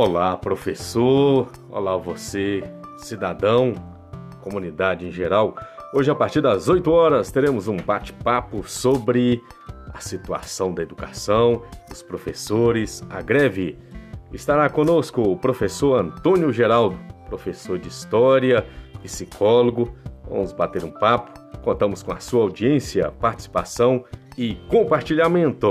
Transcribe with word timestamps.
Olá, 0.00 0.36
professor. 0.36 1.50
Olá, 1.68 1.96
você, 1.96 2.62
cidadão, 2.98 3.74
comunidade 4.40 5.04
em 5.04 5.10
geral. 5.10 5.56
Hoje, 5.92 6.08
a 6.08 6.14
partir 6.14 6.40
das 6.40 6.68
8 6.68 6.88
horas, 6.88 7.32
teremos 7.32 7.66
um 7.66 7.76
bate-papo 7.76 8.62
sobre 8.62 9.42
a 9.92 9.98
situação 9.98 10.72
da 10.72 10.84
educação, 10.84 11.64
os 11.90 12.00
professores, 12.00 13.02
a 13.10 13.20
greve. 13.20 13.76
Estará 14.32 14.70
conosco 14.70 15.20
o 15.20 15.36
professor 15.36 16.00
Antônio 16.00 16.52
Geraldo, 16.52 16.96
professor 17.28 17.76
de 17.76 17.88
História, 17.88 18.64
psicólogo. 19.02 19.96
Vamos 20.30 20.52
bater 20.52 20.84
um 20.84 20.92
papo. 20.92 21.32
Contamos 21.64 22.04
com 22.04 22.12
a 22.12 22.20
sua 22.20 22.42
audiência, 22.42 23.10
participação 23.20 24.04
e 24.36 24.54
compartilhamento. 24.68 25.68